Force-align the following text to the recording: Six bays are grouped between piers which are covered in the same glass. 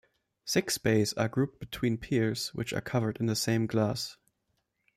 Six 0.45 0.79
bays 0.79 1.13
are 1.13 1.27
grouped 1.29 1.59
between 1.59 1.99
piers 1.99 2.47
which 2.55 2.73
are 2.73 2.81
covered 2.81 3.17
in 3.17 3.27
the 3.27 3.35
same 3.35 3.67
glass. 3.67 4.17